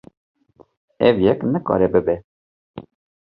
[1.07, 2.15] Ev yek nikare bibe.